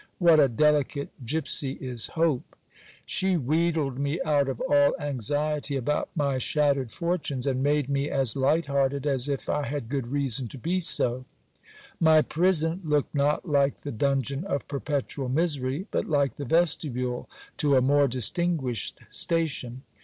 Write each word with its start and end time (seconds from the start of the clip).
What 0.17 0.39
a 0.39 0.47
delicate 0.47 1.09
gipsy 1.27 1.73
is 1.73 2.07
hope! 2.17 2.55
She 3.05 3.37
wheedled 3.37 3.99
me 3.99 4.19
out 4.25 4.49
of 4.49 4.59
all 4.61 4.95
anxiety 4.99 5.75
about 5.75 6.09
my 6.15 6.39
shattered 6.39 6.91
fortunes, 6.91 7.45
and 7.45 7.61
made 7.61 7.87
me 7.87 8.09
as 8.09 8.35
| 8.35 8.35
light 8.35 8.65
hearted 8.65 9.05
as 9.05 9.29
if 9.29 9.47
I 9.47 9.67
had 9.67 9.89
good 9.89 10.07
reason 10.07 10.47
to 10.47 10.57
be 10.57 10.79
so. 10.79 11.25
My 11.99 12.23
prison 12.23 12.81
looked 12.83 13.13
not 13.13 13.47
like 13.47 13.81
the 13.81 13.91
dungeon 13.91 14.43
of 14.45 14.67
perpetual 14.67 15.29
misery, 15.29 15.85
but 15.91 16.07
like 16.07 16.35
the 16.37 16.45
vestibule 16.45 17.29
to 17.57 17.75
a 17.75 17.79
more 17.81 18.07
distinguished 18.07 19.01
station. 19.11 19.83